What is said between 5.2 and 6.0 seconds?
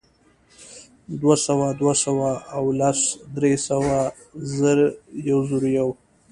یوزرویو